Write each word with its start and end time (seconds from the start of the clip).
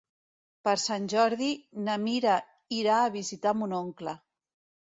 Per 0.67 0.71
Sant 0.83 1.05
Jordi 1.13 1.51
na 1.89 1.99
Mira 2.05 2.39
irà 2.81 2.97
a 3.03 3.15
visitar 3.19 3.55
mon 3.61 3.77
oncle. 3.85 4.19